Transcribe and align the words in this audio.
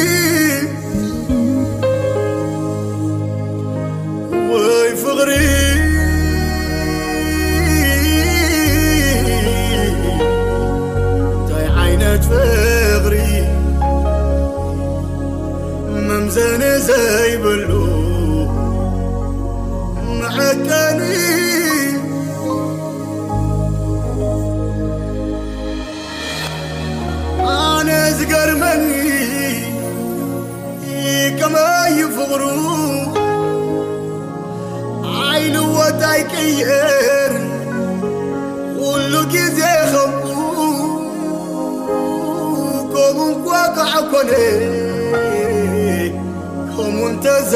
ز 47.51 47.55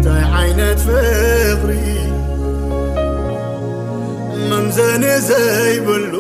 عينت 0.10 0.80
فقر 0.80 1.72
ممزن 4.50 5.04
زيبل 5.22 6.16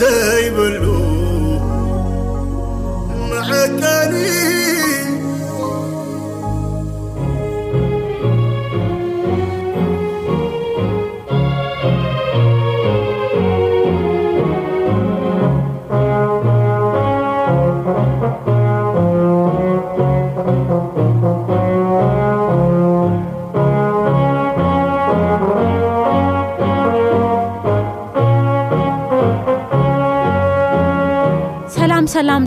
زايبالب 0.00 0.95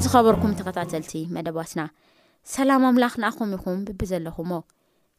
ዝኸበርኩም 0.03 0.51
ተኸታተልቲ 0.57 1.13
መደባትና 1.35 1.81
ሰላም 2.53 2.83
ኣምላኽን 2.89 3.23
ኹም 3.37 3.49
ኢኹም 3.55 3.79
ብቢ 3.87 3.99
ዘለኹዎ 4.11 4.51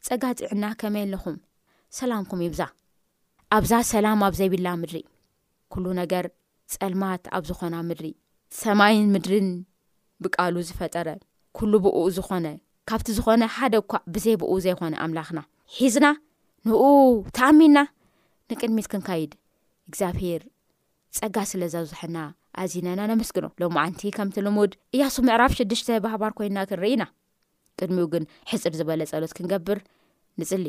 ፀጋ 0.07 0.23
ጥዕና 0.39 0.63
ከመይ 0.79 1.03
ኣለኹም 1.07 1.35
ሰላምኩም 1.97 2.39
እይብዛ 2.43 2.61
ኣብዛ 3.57 3.71
ሰላም 3.91 4.23
ኣብ 4.27 4.33
ዘይብላ 4.39 4.67
ምድሪ 4.81 4.97
ኩሉ 5.73 5.85
ነገር 6.01 6.25
ፀልማት 6.75 7.23
ኣብ 7.37 7.43
ዝኾና 7.49 7.75
ምድሪ 7.89 8.07
ሰማይን 8.61 9.05
ምድርን 9.13 9.49
ብቃሉ 10.23 10.55
ዝፈጠረ 10.69 11.07
ኩሉ 11.59 11.73
ብእኡ 11.85 11.99
ዝኾነ 12.17 12.47
ካብቲ 12.91 13.07
ዝኾነ 13.19 13.41
ሓደ 13.57 13.75
ኳ 13.91 14.03
ብዘይብኡ 14.15 14.51
ዘይኮነ 14.67 14.93
ኣምላኽና 15.05 15.39
ሒዝና 15.79 16.07
ንኡ 16.67 16.81
ተኣሚና 17.37 17.77
ንቅድሚት 18.51 18.89
ክንካይድ 18.93 19.31
እግዚኣብሄር 19.89 20.41
ፀጋ 21.19 21.37
ስለዘብዝሐና 21.53 22.17
ኣዚናና 22.61 23.01
ነመስግኖ 23.11 23.45
ሎ 23.61 23.67
ማዓንቲ 23.77 24.01
ከምቲ 24.17 24.37
ልሙድ 24.45 24.71
እያሱ 24.95 25.15
ምዕራፍ 25.27 25.51
ሽድሽተ 25.59 25.89
ባህባር 26.05 26.31
ኮይንና 26.37 26.59
ክንርኢና 26.69 27.03
ቅድሚኡ 27.79 28.05
ግን 28.13 28.23
ሕፅር 28.51 28.73
ዝበለ 28.79 29.01
ፀሎት 29.11 29.33
ክንገብር 29.37 29.79
ንፅሊ 30.41 30.65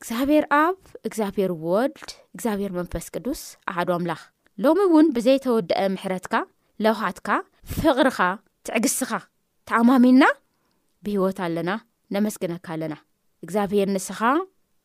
እግዚኣብሔር 0.00 0.44
ኣብ 0.62 0.78
እግዚኣብሔር 1.08 1.52
ወልድ 1.68 2.08
እግዚኣብሔር 2.34 2.72
መንፈስ 2.78 3.06
ቅዱስ 3.14 3.40
ኣሓዶ 3.70 3.90
ኣምላኽ 3.96 4.20
ሎሚ 4.64 4.78
እውን 4.88 5.06
ብዘይተወደአ 5.16 5.82
ምሕረትካ 5.94 6.34
ለውሃትካ 6.84 7.28
ፍቕርኻ 7.78 8.18
ትዕግስኻ 8.68 9.10
ተኣማሚና 9.70 10.22
ብሂወት 11.06 11.38
ኣለና 11.46 11.70
ነመስግነካ 12.14 12.66
ኣለና 12.76 12.94
እግዚኣብሔር 13.44 13.88
ንስኻ 13.96 14.20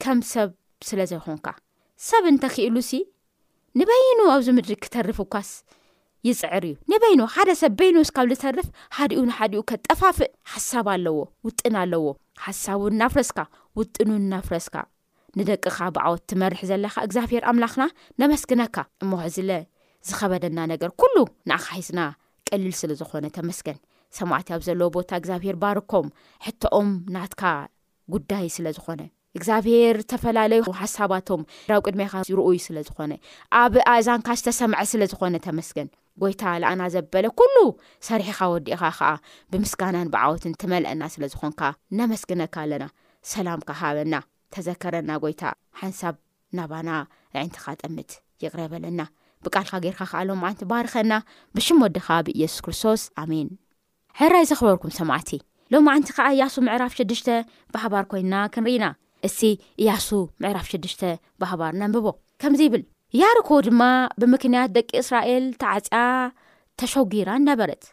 ከም 0.04 0.20
ሰብ 0.34 0.50
ስለ 0.88 1.00
ዘይኹንካ 1.12 1.48
ሰብ 2.10 2.24
እንተክእሉሲ 2.32 2.92
ንበይኑ 3.80 4.20
ኣብዚ 4.34 4.48
ምድርግ 4.56 4.82
ክተሪፍኳስ 4.86 5.52
ይፅዕር 6.28 6.64
እዩ 6.68 6.76
ንበይኖ 6.92 7.22
ሓደ 7.36 7.50
ሰብ 7.62 7.72
በይኖስካብ 7.80 8.26
ዝተርፍ 8.32 8.68
ሓዲኡ 8.98 9.22
ንሓኡ 9.30 9.62
ከጠፋፍእ 9.70 10.32
ሓሳብ 10.52 10.86
ኣለዎ 10.94 11.16
ውጥን 11.46 11.76
ኣለዎ 11.82 12.06
ሓሳቡ 12.44 12.82
እናፍረስካ 12.92 13.40
ውጥን 13.80 14.12
እናፍረስካ 14.20 14.76
ንደቅኻ 15.38 15.78
ብዓወት 15.96 16.24
ትመርሒ 16.32 16.60
ዘለካ 16.70 16.96
እግዚኣብሄር 17.08 17.44
ኣምላኽና 17.52 17.84
ነመስግነካ 18.22 18.76
እሞወሕዚለ 19.06 19.52
ዝኸበደና 20.10 20.60
ነገር 20.74 20.92
ኩሉ 21.02 21.16
ንኣኻሒዝና 21.50 22.00
ቀሊል 22.50 22.76
ስለ 22.82 22.92
ዝኾነ 23.02 23.26
ተመስገን 23.38 23.78
ሰማዕትያኣብ 24.20 24.64
ዘለዎ 24.68 24.88
ቦታ 24.98 25.12
እግዚኣብሄር 25.22 25.56
ባርኮም 25.64 26.08
ሕቶኦም 26.48 26.90
ናትካ 27.16 27.44
ጉዳይ 28.16 28.48
ስለ 28.56 28.68
ዝኾነ 28.78 29.02
እግዚኣብሄር 29.40 29.98
ዝተፈላለዩ 30.06 30.64
ሓሳባቶም 30.84 31.44
ራዊ 31.74 31.82
ቅድሜኻ 31.88 32.14
ይርኡዩ 32.32 32.60
ስለ 32.68 32.78
ዝኾነ 32.88 33.12
ኣብ 33.64 33.76
ኣእዛንካ 33.96 34.28
ዝተሰምዐ 34.42 34.80
ስለዝኾነ 34.94 35.36
ተመስገን 35.48 35.90
ጎይታ 36.22 36.44
ለኣና 36.62 36.82
ዘበለ 36.94 37.26
ኩሉ 37.40 37.56
ሰሪሒኻ 38.08 38.40
ወዲእኻ 38.54 38.82
ኸዓ 38.98 39.12
ብምስጋናን 39.52 40.12
ብዓወትን 40.14 40.54
ትመልአና 40.62 41.02
ስለ 41.14 41.24
ዝኾንካ 41.34 41.62
ነመስግነካ 41.98 42.56
ኣለና 42.64 42.86
ሰላምካ 43.32 43.70
ሃበና 43.82 44.14
ተዘከረና 44.54 45.12
ጎይታ 45.24 45.44
ሓንሳብ 45.82 46.16
ናባና 46.58 46.90
ኣዕንትኻ 47.42 47.66
ጠምት 47.84 48.12
ይቕረበለና 48.44 49.02
ብቃልካ 49.46 49.74
ጌርካ 49.84 50.00
ኸዓ 50.12 50.20
ሎም 50.30 50.44
ዓንቲ 50.50 50.62
ባርኸና 50.72 51.14
ብሽም 51.58 51.82
ወድኻ 51.86 52.08
ብኢየሱስ 52.28 52.62
ክርስቶስ 52.66 53.02
ኣሜን 53.24 53.50
ሕራይ 54.20 54.46
ዘኽበርኩም 54.52 54.94
ሰማዕቲ 55.00 55.32
ሎም 55.74 55.84
መዓንቲ 55.88 56.10
ከዓ 56.18 56.28
እያሱ 56.36 56.54
ምዕራፍ 56.68 56.94
ሽድሽተ 57.00 57.30
ባህባር 57.76 58.06
ኮይንና 58.14 58.36
ክንርኢና 58.56 58.86
እሲ 59.28 59.40
እያሱ 59.84 60.08
ምዕራፍ 60.44 60.68
ሽድሽተ 60.74 61.04
ባህባር 61.42 61.74
ናንብቦ 61.84 62.08
ምዚብል 62.54 62.82
ያርኮ 63.22 63.50
ድማ 63.66 63.82
ብምክንያት 64.22 64.70
ደቂ 64.76 64.90
እስራኤል 65.02 65.44
ተዓፅያ 65.62 65.98
ተሸጊራን 66.80 67.42
ነበረት 67.50 67.84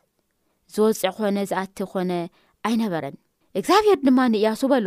ዝወፅዕ 0.75 1.11
ኮነ 1.17 1.37
ዝኣቲ 1.51 1.77
ኮነ 1.93 2.13
ኣይነበረን 2.67 3.17
እግዚኣብሄር 3.59 3.99
ድማ 4.07 4.19
ንእያሱበሎ 4.35 4.87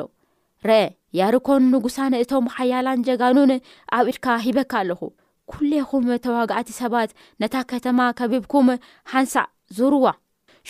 ርአ 0.70 0.80
ያርኮን 1.20 1.64
ንጉሳነእቶም 1.74 2.46
ሓያላን 2.56 3.04
ጀጋኑን 3.10 3.52
ኣብ 3.98 4.08
ኢድካ 4.14 4.26
ሂበካ 4.46 4.74
ኣለኹ 4.82 5.02
ኩሌይኹም 5.52 6.06
ተዋጋእቲ 6.26 6.70
ሰባት 6.82 7.12
ነታ 7.44 7.56
ከተማ 7.74 8.00
ከቢብኩም 8.22 8.68
ሃንሳእ 9.14 9.50
ዝርዋ 9.80 10.06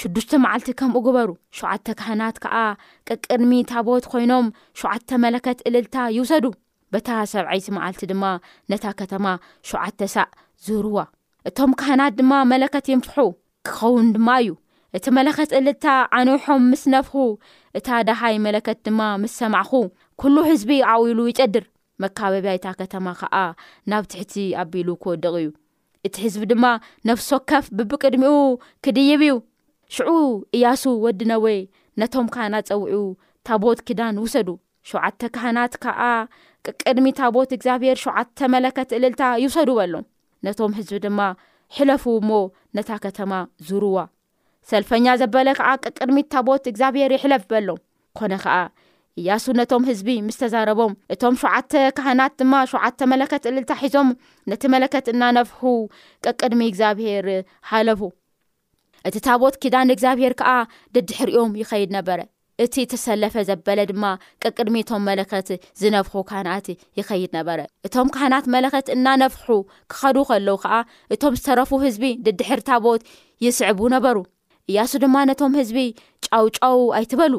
ሽዱሽተ 0.01 0.31
መዓልቲ 0.45 0.69
ከምኡ 0.81 0.97
ግበሩ 1.07 1.29
ሸዓተ 1.59 1.85
ካህናት 2.01 2.37
ከዓ 2.43 2.55
ቅቅድሚታቦት 3.09 4.05
ኮይኖም 4.13 4.45
7ዓተ 4.81 5.09
መለከት 5.25 5.59
እልልታ 5.69 5.95
ይውሰዱ 6.17 6.45
በታ 6.93 7.09
ሰብዐይቲ 7.31 7.67
መዓልቲ 7.75 8.01
ድማ 8.11 8.23
ነታ 8.71 8.85
ከተማ 8.99 9.25
ሸዓተ 9.69 9.99
ሳእ 10.13 10.29
ዝርዋ 10.65 10.97
እቶም 11.49 11.71
ካህናት 11.79 12.13
ድማ 12.19 12.31
መለከት 12.51 12.85
ይንፍሑ 12.91 13.17
ክኸውን 13.67 14.07
ድማ 14.15 14.29
እዩ 14.41 14.51
እቲ 14.97 15.05
መለከት 15.19 15.51
ዕልታ 15.59 15.85
ዓንውሖም 16.17 16.61
ምስ 16.71 16.83
ነፍኹ 16.95 17.15
እታ 17.77 17.87
ዳሃይ 18.07 18.35
መለከት 18.45 18.79
ድማ 18.87 19.01
ምስ 19.23 19.33
ሰማዕኹ 19.41 19.71
ኩሉ 20.21 20.35
ህዝቢ 20.49 20.71
ዓዊሉ 20.91 21.19
ይጨድር 21.31 21.65
መካበብያ 22.03 22.53
ታ 22.65 22.75
ከተማ 22.81 23.07
ከዓ 23.21 23.35
ናብ 23.91 24.03
ትሕቲ 24.11 24.33
ኣቢሉ 24.63 24.89
ክወድቕ 25.03 25.33
እዩ 25.41 25.49
እቲ 26.07 26.15
ህዝቢ 26.25 26.45
ድማ 26.51 26.65
ነፍሶ 27.09 27.31
ከፍ 27.49 27.65
ብብቅድሚኡ 27.79 28.37
ክድይብ 28.85 29.21
እዩ 29.27 29.35
ሽዑ 29.95 30.09
እያሱ 30.57 30.83
ወዲ 31.05 31.19
ነወይ 31.33 31.59
ነቶም 32.01 32.27
ካህናት 32.35 32.67
ፀዊዑ 32.75 33.03
እታ 33.39 33.49
ቦት 33.63 33.79
ክዳን 33.89 34.15
ውሰዱ 34.23 34.49
ሸውዓተ 34.89 35.21
ካህናት 35.35 35.73
ከዓ 35.83 36.01
ቅቅድሚ 36.69 37.07
ታቦት 37.19 37.49
እግዚኣብሔር 37.55 37.97
ሸዓተ 38.03 38.39
መለከት 38.53 38.89
እልልታ 38.97 39.21
ይውሰዱበሎም 39.43 40.05
ነቶም 40.45 40.75
ህዝቢ 40.77 40.93
ድማ 41.05 41.21
ሕለፉ 41.77 42.03
እሞ 42.19 42.29
ነታ 42.77 42.89
ከተማ 43.05 43.31
ዝሩዋ 43.67 43.97
ሰልፈኛ 44.71 45.05
ዘበለ 45.21 45.47
ከዓ 45.59 45.69
ቅቅድሚት 45.85 46.27
ታቦት 46.33 46.63
እግዚኣብሄር 46.71 47.11
ይሕለፍ 47.15 47.43
በሎም 47.51 47.79
ኮነ 48.19 48.33
ከዓ 48.43 48.55
እያሱ 49.21 49.43
ነቶም 49.59 49.83
ህዝቢ 49.89 50.07
ምስ 50.27 50.37
ተዛረቦም 50.41 50.93
እቶም 51.13 51.35
ሸዓተ 51.43 51.71
ካህናት 51.97 52.33
ድማ 52.41 52.53
ሸውዓተ 52.71 52.99
መለከት 53.13 53.43
እልልታ 53.51 53.73
ሒዞም 53.83 54.09
ነቲ 54.51 54.63
መለከት 54.75 55.07
እናነፍህ 55.13 55.63
ቅቅድሚ 56.27 56.61
እግዚኣብሄር 56.71 57.27
ሃለፉ 57.71 58.01
እቲ 59.09 59.15
ታቦት 59.27 59.57
ኪዳን 59.63 59.93
እግዚኣብሄር 59.95 60.35
ከዓ 60.41 60.51
ደዲሕርኦም 60.97 61.51
ይኸይድ 61.63 61.89
ነበረ 61.97 62.19
እቲ 62.63 62.75
ተሰለፈ 62.91 63.35
ዘበለ 63.49 63.79
ድማ 63.89 64.03
ቅቅድሚቶም 64.43 65.03
መለከት 65.09 65.47
ዝነፍኹ 65.81 66.13
ካህናት 66.29 66.67
ይኸይድ 66.99 67.31
ነበረ 67.37 67.59
እቶም 67.87 68.07
ካህናት 68.15 68.45
መለከት 68.55 68.87
እናነፍሑ 68.95 69.47
ክኸዱ 69.91 70.17
ከለዉ 70.29 70.55
ከዓ 70.63 70.75
እቶም 71.15 71.37
ዝተረፉ 71.39 71.71
ህዝቢ 71.85 72.03
ድድሕር 72.25 72.61
ታ 72.67 72.71
ቦት 72.85 73.01
ይስዕቡ 73.45 73.79
ነበሩ 73.95 74.17
እያሱ 74.71 74.91
ድማ 75.03 75.15
ነቶም 75.29 75.55
ህዝቢ 75.59 75.77
ጫውጫው 76.27 76.79
ኣይትበሉ 76.97 77.33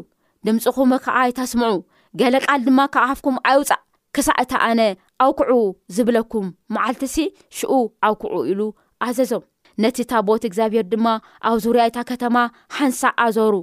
ድምፂኹም 0.48 0.92
ከዓ 1.04 1.18
ይተስምዑ 1.30 1.76
ገለ 2.22 2.34
ቃል 2.46 2.60
ድማ 2.68 2.80
ካብ 2.96 3.06
ሃፍኩም 3.10 3.36
ኣይውፃእ 3.50 3.80
ክሳዕ 4.16 4.36
እታ 4.44 4.52
ኣነ 4.68 4.80
ኣውኩዑ 5.24 5.60
ዝብለኩም 5.96 6.48
መዓልቲሲ 6.76 7.16
ሽኡ 7.58 7.72
ኣውኩዑ 8.08 8.34
ኢሉ 8.54 8.60
ኣዘዞም 9.06 9.44
ነቲ 9.84 9.96
እታ 10.06 10.12
ቦት 10.26 10.42
እግዚኣብሄር 10.48 10.84
ድማ 10.94 11.06
ኣብ 11.50 11.56
ዙርያይታ 11.66 11.96
ከተማ 12.10 12.36
ሓንሳዕ 12.78 13.12
ኣዞሩ 13.24 13.54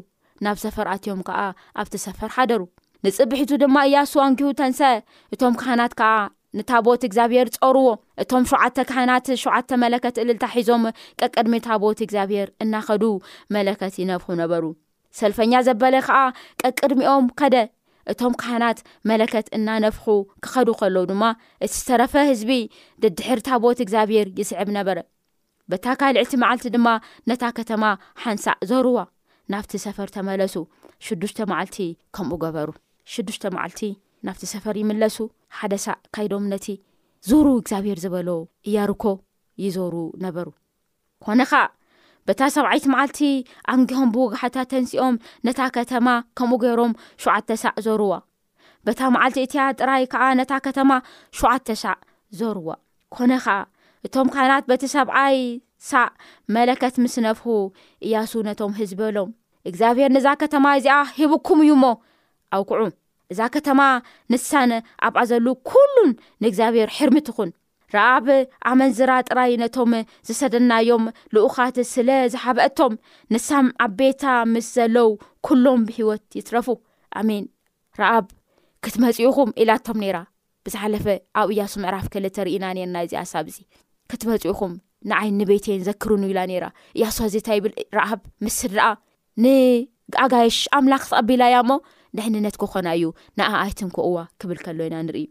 ናብ 0.46 0.58
ሰፈር 0.66 0.86
ኣትዮም 0.94 1.20
ከዓ 1.28 1.40
ኣብቲ 1.82 1.96
ሰፈር 2.06 2.30
ሓደሩ 2.36 2.62
ንፅቢሒቱ 3.06 3.52
ድማ 3.64 3.76
እያ 3.88 3.98
ስዋንኪሁ 4.12 4.48
ተንሰአ 4.60 4.92
እቶም 5.34 5.54
ካህናት 5.62 5.94
ከዓ 6.00 6.14
ንታ 6.60 6.72
ቦት 6.86 7.02
እግዚኣብሄር 7.08 7.48
ፀርዎ 7.56 7.88
እቶም 8.24 8.44
ሸዓተ 8.52 8.78
ካህናት 8.90 9.28
ሸዓተ 9.44 9.70
መለከት 9.84 10.16
እልል 10.24 10.38
ታ 10.44 10.50
ሒዞም 10.56 10.84
ቀቅድሚታ 11.22 11.68
ቦት 11.84 12.00
እግዚኣብሄር 12.06 12.48
እናኸዱ 12.64 13.04
መለከት 13.56 13.94
ይነብኹ 14.02 14.28
ነበሩ 14.42 14.64
ሰልፈኛ 15.20 15.54
ዘበለ 15.68 15.96
ከዓ 16.08 16.18
ቀቅድሚኦም 16.64 17.26
ከደ 17.42 17.56
እቶም 18.12 18.34
ካህናት 18.42 18.78
መለከት 19.10 19.48
እናነፍኩ 19.58 20.06
ክኸዱ 20.44 20.68
ከለዉ 20.82 21.04
ድማ 21.12 21.24
እቲ 21.66 21.72
ዝተረፈ 21.80 22.14
ህዝቢ 22.32 22.52
ድድሕር 23.04 23.42
ታ 23.48 23.60
ቦት 23.66 23.80
እግዚኣብሄር 23.86 24.28
ይስዕብ 24.42 24.70
ነበረ 24.78 25.00
በታ 25.72 25.88
ካልዕቲ 26.02 26.32
መዓልቲ 26.44 26.68
ድማ 26.78 26.88
ነታ 27.32 27.44
ከተማ 27.58 27.84
ሓንሳዕ 28.24 28.56
ዘርዋ 28.72 29.02
ናብቲ 29.54 29.74
ሰፈር 29.86 30.10
ተመለሱ 30.16 30.56
ሽዱሽተ 31.06 31.40
መዓልቲ 31.52 31.78
ከምኡ 32.16 32.34
ገበሩ 32.44 32.70
ሽዱሽተ 33.14 33.44
መዓልቲ 33.56 33.82
ናብቲ 34.28 34.44
ሰፈር 34.54 34.76
ይምለሱ 34.82 35.18
ሓደ 35.58 35.74
ሳዕ 35.86 35.96
ካይዶም 36.16 36.46
ነቲ 36.54 36.66
ዞሩ 37.30 37.46
እግዚኣብሔር 37.60 38.00
ዝበሎ 38.04 38.30
እያርኮ 38.70 39.04
ይዞሩ 39.64 39.96
ነበሩ 40.26 40.48
ኮነ 41.26 41.42
ከዓ 41.52 41.64
በታ 42.30 42.42
ሰብዓይት 42.58 42.86
መዓልቲ 42.94 43.20
ኣንግሆም 43.74 44.10
ብውግሓታት 44.16 44.68
ተንሲኦም 44.74 45.16
ነታ 45.48 45.60
ከተማ 45.78 46.08
ከምኡ 46.40 46.60
ገይሮም 46.64 46.94
ሸዓተ 47.24 47.50
ሳዕ 47.64 47.74
ዞርዋ 47.88 48.14
በታ 48.88 49.00
መዓልቲ 49.16 49.38
እቲያ 49.48 49.64
ጥራይ 49.80 50.04
ከዓ 50.14 50.24
ነታ 50.42 50.52
ከተማ 50.68 50.92
ሸዓተ 51.40 51.68
ሳዕ 51.84 51.96
ዞርዋ 52.40 52.70
ኮነ 53.16 53.32
ኸዓ 53.46 53.58
እቶም 54.08 54.28
ካናት 54.36 54.64
በቲ 54.72 54.84
ሰብዓይ 54.96 55.38
ሳዕ 55.90 56.08
መለከት 56.56 56.96
ምስ 57.04 57.16
ነፍሁ 57.28 57.48
እያሱ 58.06 58.32
ነቶም 58.48 58.74
ህዝበሎም 58.80 59.30
እግዚኣብሄር 59.70 60.10
ንዛ 60.18 60.28
ከተማ 60.42 60.66
እዚኣ 60.80 60.96
ሂቡኩም 61.18 61.60
እዩ 61.66 61.72
ሞ 61.84 61.86
ኣብ 62.56 62.64
ኩዑ 62.70 62.82
እዛ 63.32 63.40
ከተማ 63.56 63.82
ንሳን 64.34 64.72
ኣብኣዘሉ 65.08 65.46
ኩሉን 65.72 66.10
ንእግዚኣብሔር 66.44 66.90
ሕርምት 66.98 67.28
ኹን 67.36 67.50
ረኣብ 67.96 68.28
ኣመንዝራ 68.72 69.12
ጥራይ 69.30 69.54
ነቶም 69.62 69.92
ዝሰደናዮም 70.28 71.04
ልኡኻት 71.36 71.78
ስለ 71.94 72.10
ዝሓበአቶም 72.34 72.94
ንሳን 73.36 73.68
ኣብ 73.86 73.94
ቤታ 74.00 74.24
ምስ 74.54 74.68
ዘለው 74.76 75.10
ኩሎም 75.48 75.82
ብሂወት 75.90 76.26
ይትረፉ 76.40 76.68
ኣሚን 77.22 77.46
ረኣብ 78.02 78.26
ክትመፅኡኹም 78.86 79.50
ኢላቶም 79.64 79.98
ነራ 80.04 80.18
ብዝሓለፈ 80.66 81.06
ኣብ 81.40 81.50
እያሱ 81.54 81.74
ምዕራፍ 81.84 82.06
ከል 82.14 82.26
ተሪእና 82.38 82.66
ና 82.96 83.04
እዚኣ 83.08 83.22
ሳብእዚ 83.34 83.58
ክትመፅኡኹም 84.12 84.74
ንዓይን 85.12 85.36
ንቤትን 85.42 85.80
ዘክርኑ 85.88 86.24
ኢላ 86.32 86.40
ነራ 86.52 86.66
እያሱ 86.98 87.18
ዜታ 87.36 87.50
ብል 87.64 87.74
ረኣብ 88.00 88.20
ምስድ 88.48 88.74
ረኣ 88.80 88.90
ንኣጋይሽ 89.44 90.58
ኣምላክ 90.78 91.04
ተቐቢላያ 91.10 91.56
ሞ 91.70 91.74
ድሕኒነት 92.18 92.56
ክኾና 92.62 92.88
እዩ 92.98 93.06
ንኣኣይትንከእዋ 93.40 94.18
ክብል 94.42 94.58
ከሎኢና 94.66 94.96
ንሪኢ 95.08 95.26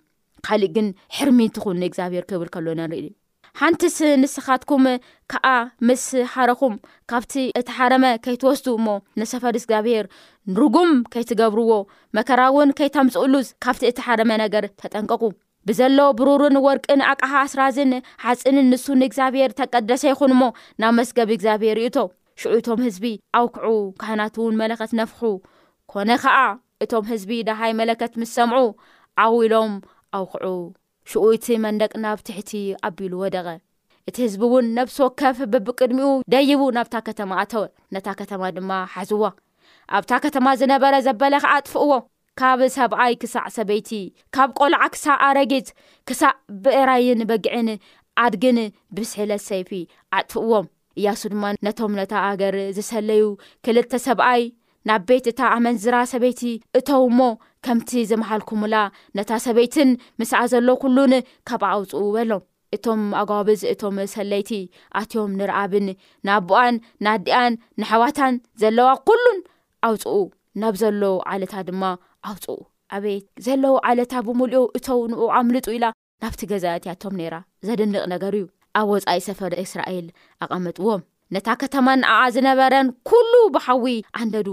ካሊእ 0.47 0.71
ግን 0.77 0.87
ሕርሚንትኹን 1.17 1.79
ንእግዚኣብሄር 1.83 2.25
ክብል 2.31 2.49
ከሎኢና 2.55 2.83
ንሪኢዩ 2.93 3.13
ሓንቲስ 3.61 3.97
ንስኻትኩም 4.23 4.85
ከዓ 5.33 5.47
ምስ 5.89 6.05
ሓረኩም 6.35 6.75
ካብቲ 7.11 7.33
እቲ 7.61 7.69
ሓረመ 7.79 8.05
ከይትወስዱ 8.25 8.67
እሞ 8.79 8.87
ንሰፈርስ 9.21 9.61
እግዚኣብሄር 9.67 10.07
ንርጉም 10.55 10.93
ከይትገብርዎ 11.15 11.73
መከራ 12.19 12.41
እውን 12.53 12.71
ከይተምፅኡሉዝ 12.79 13.49
ካብቲ 13.67 13.83
እቲ 13.91 13.99
ሓረመ 14.07 14.31
ነገር 14.45 14.67
ተጠንቀቁ 14.83 15.23
ብዘሎዎ 15.69 16.09
ብሩርን 16.21 16.57
ወርቅን 16.69 17.03
ኣቅሓ 17.11 17.33
ኣስራዝን 17.47 17.93
ሓፅንን 18.25 18.69
ንሱን 18.75 19.03
እግዚኣብሄር 19.09 19.51
ተቀደሰ 19.61 20.03
ይኹን 20.13 20.35
ሞ 20.41 20.51
ናብ 20.83 20.95
መስገብ 21.01 21.31
እግዚኣብሄር 21.37 21.79
እዩ 21.85 21.91
ቶ 21.99 22.07
ሽኡ 22.43 22.51
እቶም 22.59 22.81
ህዝቢ 22.87 23.07
ኣውክዑ 23.39 23.71
ካህናት 24.01 24.35
እውን 24.41 24.55
መለከት 24.61 24.91
ነፍኹ 25.01 25.21
ኮነ 25.93 26.11
ኸዓ 26.23 26.37
እቶም 26.85 27.05
ህዝቢ 27.11 27.31
ዳሃይ 27.49 27.73
መለከት 27.81 28.13
ምስ 28.21 28.31
ሰምዑ 28.39 28.59
ኣዊ 29.25 29.33
ኢሎም 29.47 29.73
ኣውክዑ 30.19 30.55
ሽኡ 31.11 31.25
እቲ 31.37 31.47
መንደቅ 31.65 31.93
ናብ 32.05 32.19
ትሕቲ 32.29 32.53
ኣቢሉዎደቀ 32.89 33.47
እቲ 34.09 34.17
ህዝቢ 34.27 34.43
እውን 34.49 34.67
ነብሲ 34.79 34.97
ወከፍ 35.07 35.39
በብቅድሚኡ 35.55 36.09
ደይቡ 36.37 36.63
ናብታ 36.79 36.95
ከተማ 37.11 37.31
ኣተወ 37.45 37.65
ነታ 37.97 38.07
ከተማ 38.23 38.43
ድማ 38.57 38.71
ሓዝዋ 38.95 39.23
ኣብታ 40.01 40.13
ከተማ 40.25 40.47
ዝነበረ 40.63 40.95
ዘበለ 41.09 41.35
ከዓ 41.45 41.53
ኣጥፍእዎ 41.61 41.93
ካብ 42.41 42.61
ሰብኣይ 42.79 43.15
ክሳዕ 43.23 43.47
ሰበይቲ 43.59 43.91
ካብ 44.35 44.51
ቈልዓ 44.59 44.83
ክሳእ 44.97 45.19
ኣረጊጽ 45.31 45.69
ክሳዕ 46.09 46.35
ብእራይኒ 46.65 47.21
በጊዕኒ 47.33 47.69
ኣድግኒ 48.27 48.59
ብስሒለት 48.97 49.43
ሰይፊ 49.51 49.71
ኣጥፍእዎም 50.19 50.67
እያሱ 51.01 51.21
ድማ 51.33 51.45
ነቶም 51.67 51.93
ነታ 51.99 52.13
ኣገር 52.31 52.57
ዝሰለዩ 52.77 53.25
ክልተ 53.65 53.93
ሰብኣይ 54.07 54.43
ናብ 54.89 55.03
ቤት 55.09 55.27
እታ 55.31 55.41
ኣመንዝራ 55.57 55.97
ሰበይቲ 56.13 56.43
እቶም 56.79 57.03
እሞ 57.11 57.19
ከምቲ 57.67 57.91
ዝመሃልኩምላ 58.11 58.77
ነታ 59.19 59.31
ሰበይትን 59.47 59.91
ምስዓ 60.21 60.41
ዘሎ 60.53 60.69
ኩሉኒ 60.83 61.13
ካብኣ 61.49 61.69
ኣውፅኡ 61.77 62.01
በሎም 62.17 62.43
እቶም 62.77 63.01
ኣግባብዝ 63.21 63.63
እቶም 63.73 63.97
ሰለይቲ 64.15 64.51
ኣትዮም 65.01 65.33
ንረኣብኒ 65.41 65.87
ናብቦኣን 66.29 66.77
ናዲኣን 67.07 67.55
ንሕዋታን 67.83 68.35
ዘለዋ 68.63 68.89
ኩሉን 69.11 69.41
ኣውፅኡ 69.89 70.19
ናብ 70.63 70.77
ዘሎ 70.83 71.03
ዓለታ 71.33 71.55
ድማ 71.69 71.83
ኣውፅኡ 72.31 72.57
ኣበይት 72.95 73.27
ዘለዉ 73.47 73.75
ዓለታ 73.91 74.13
ብሙልኦ 74.29 74.65
እቶው 74.79 75.01
ንኡ 75.13 75.23
ኣምልጡ 75.41 75.67
ኢላ 75.79 75.87
ናብቲ 76.25 76.41
ገዛ 76.53 76.65
ትያቶም 76.85 77.15
ነራ 77.21 77.35
ዘድንቕ 77.69 78.01
ነገር 78.15 78.35
እዩ 78.39 78.47
ኣብ 78.79 78.89
ወፃኢ 78.95 79.19
ሰፈሪ 79.29 79.53
እስራኤል 79.67 80.07
ኣቐመጥዎም 80.45 81.01
ነታ 81.35 81.49
ከተማን 81.63 82.01
ኣኣ 82.13 82.21
ዝነበረን 82.35 82.89
ኩሉ 83.09 83.33
ብሓዊ 83.55 83.85
ኣንደዱ 84.21 84.49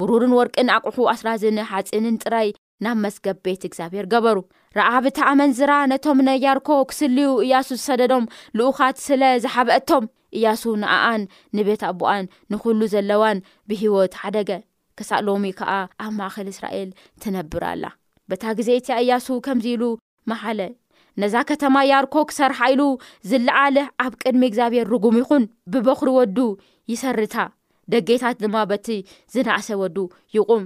ብሩርን 0.00 0.32
ወርቅን 0.38 0.68
ኣቑሑ 0.76 0.98
ኣስራዝኒ 1.12 1.58
ሓፂንን 1.70 2.18
ጥራይ 2.24 2.48
ናብ 2.84 2.96
መስገብ 3.04 3.36
ቤት 3.46 3.62
እግዚኣብሔር 3.68 4.06
ገበሩ 4.12 4.38
ረኣብቲ 4.78 5.18
ኣመንዝራ 5.30 5.72
ነቶም 5.92 6.18
ነያርኮ 6.28 6.68
ክስልዩ 6.90 7.28
እያሱ 7.44 7.68
ዝሰደዶም 7.80 8.24
ልኡኻት 8.58 8.96
ስለ 9.06 9.22
ዝሓበአቶም 9.44 10.06
እያሱ 10.38 10.62
ንኣኣን 10.82 11.22
ንቤት 11.56 11.82
ኣቦኣን 11.90 12.30
ንኹሉ 12.52 12.80
ዘለዋን 12.94 13.44
ብሂይወት 13.70 14.14
ሓደገ 14.22 14.50
ክሳእ 14.98 15.22
ሎሚ 15.28 15.44
ከዓ 15.60 15.70
ኣብ 16.04 16.12
ማእኸል 16.20 16.48
እስራኤል 16.54 16.90
ትነብር 17.22 17.64
ኣላ 17.72 17.84
በታ 18.30 18.42
ግዜ 18.58 18.68
ይቲያ 18.78 18.96
እያሱ 19.04 19.26
ከምዚ 19.46 19.66
ኢሉ 19.76 19.84
መሓለ 20.30 20.60
ነዛ 21.22 21.34
ከተማ 21.50 21.76
ያርኮ 21.90 22.14
ክሰርሓ 22.30 22.58
ኢሉ 22.74 22.82
ዝለዓለ 23.30 23.76
ኣብ 24.04 24.12
ቅድሚ 24.22 24.42
እግዚኣብሄር 24.50 24.86
ርጉም 24.92 25.16
ይኹን 25.20 25.44
ብበኹሪ 25.72 26.08
ወዱ 26.18 26.38
ይሰርታ 26.92 27.36
ደጌታት 27.92 28.36
ድማ 28.42 28.56
በቲ 28.70 28.86
ዝናእሰ 29.34 29.68
ወዱ 29.82 29.96
ይቁም 30.36 30.64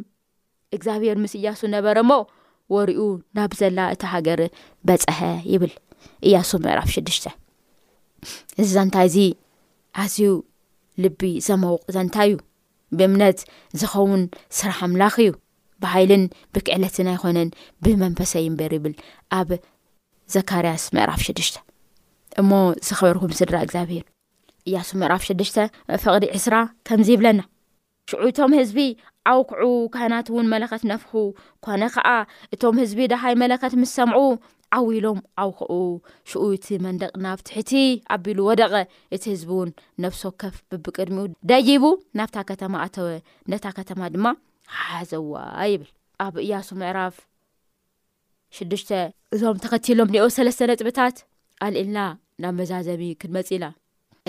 እግዚኣብሔር 0.77 1.17
ምስ 1.25 1.33
እያሱ 1.41 1.61
ነበረ 1.75 1.99
ሞ 2.11 2.21
ወርኡ 2.75 3.01
ናብ 3.37 3.53
ዘላ 3.61 3.79
እቲ 3.95 4.03
ሃገር 4.15 4.41
በፀሐ 4.89 5.21
ይብል 5.53 5.73
እያሱ 6.29 6.51
ምዕራፍ 6.65 6.89
ሽዱሽተ 6.97 7.27
እዚ 8.61 8.69
ዛንታይ 8.79 9.07
እዚ 9.11 9.19
ኣዝዩ 10.03 10.31
ልቢ 11.03 11.21
ዘመውቅ 11.49 11.83
ዘንታይ 11.97 12.29
እዩ 12.31 12.37
ብእምነት 12.99 13.39
ዝኸውን 13.81 14.23
ስራሕ 14.59 14.79
ኣምላኽ 14.87 15.15
እዩ 15.25 15.31
ብሃይልን 15.83 16.23
ብክዕለትን 16.55 17.09
ኣይኮነን 17.15 17.51
ብመንፈሰይ 17.85 18.47
ንበር 18.55 18.73
ይብል 18.79 18.95
ኣብ 19.39 19.49
ዘካርያስ 20.35 20.83
ምዕራፍ 20.95 21.21
ሽዱሽተ 21.27 21.57
እሞ 22.41 22.51
ዝኸበርኩም 22.87 23.33
ስድራ 23.39 23.57
እግዚኣብሄር 23.67 24.05
እያሱ 24.69 24.89
ምዕራፍ 25.01 25.23
ሽዱሽ 25.29 25.51
ፈቕዲ 26.03 26.25
2ስራ 26.39 26.55
ከምዚ 26.89 27.09
ይብለና 27.15 27.41
ሽዑቶም 28.11 28.53
ህዝቢ 28.59 28.79
ኣውክዑ 29.31 29.65
ካይናት 29.95 30.29
እውን 30.33 30.47
መለከት 30.53 30.83
ነፍኹ 30.93 31.13
ኮነ 31.65 31.83
ከዓ 31.95 32.11
እቶም 32.55 32.77
ህዝቢ 32.83 33.01
ዳሃይ 33.13 33.35
መለከት 33.43 33.75
ምስ 33.81 33.91
ሰምዑ 33.99 34.21
ኣው 34.77 34.87
ኢሎም 34.97 35.19
ኣውክዑ 35.43 35.75
ሽኡ 36.31 36.43
ቲ 36.65 36.79
መንደቕ 36.87 37.13
ናብ 37.25 37.41
ትሕቲ 37.49 37.73
ኣቢሉ 38.17 38.39
ወደቐ 38.51 38.73
እቲ 39.17 39.25
ህዝቢ 39.35 39.51
እውን 39.59 39.71
ነፍሶ 40.07 40.23
ከፍ 40.43 40.57
ብብቅድሚኡ 40.73 41.25
ዳይቡ 41.53 41.85
ናብታ 42.21 42.37
ከተማ 42.51 42.75
ኣተወ 42.87 43.09
ነታ 43.53 43.65
ከተማ 43.79 44.01
ድማ 44.17 44.27
ሓዘዋ 44.83 45.35
ይብል 45.73 45.91
ኣብ 46.27 46.35
እያሱ 46.47 46.69
ምዕራፍ 46.83 47.15
ሽዱሽተ 48.57 48.91
እዞም 49.35 49.57
ተኸቲሎም 49.65 50.13
ንኦ 50.15 50.25
ሰለስተ 50.37 50.61
ነጥብታት 50.71 51.17
ኣልእልና 51.65 51.99
ናብ 52.43 52.55
መዛዘሚ 52.61 53.03
ክንመፅ 53.21 53.49
ኢላ 53.57 53.65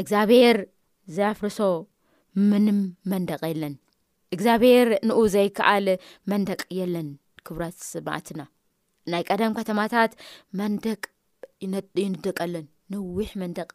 እግዚኣብሄር 0.02 0.58
ዘያፍርሶ 1.16 1.60
ምንም 2.50 2.80
መንደቅ 3.12 3.40
የለን 3.52 3.74
እግዚኣብሔር 4.36 4.88
ንኡ 5.10 5.20
ዘይከኣል 5.36 5.88
መንደቅ 6.32 6.60
የለን 6.80 7.08
ክብራት 7.48 7.80
ማእትና 8.08 8.42
ናይ 9.12 9.24
ቀደም 9.30 9.56
ከተማታት 9.60 10.12
መንደቅ 10.60 11.00
ይንደቀለን 12.04 12.66
ንዊሕ 12.94 13.30
መንደቅ 13.44 13.70